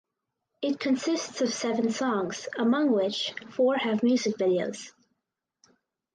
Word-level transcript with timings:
It 0.63 0.79
consists 0.79 1.41
of 1.41 1.53
seven 1.53 1.91
songs 1.91 2.47
among 2.57 2.91
which 2.91 3.35
four 3.51 3.77
have 3.77 4.01
music 4.01 4.35
videos. 4.35 4.91